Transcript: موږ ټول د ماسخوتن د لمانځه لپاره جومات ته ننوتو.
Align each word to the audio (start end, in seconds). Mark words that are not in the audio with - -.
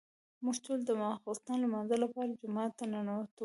موږ 0.43 0.55
ټول 0.65 0.79
د 0.85 0.89
ماسخوتن 1.01 1.57
د 1.61 1.61
لمانځه 1.63 1.97
لپاره 2.03 2.37
جومات 2.39 2.71
ته 2.77 2.85
ننوتو. 2.91 3.39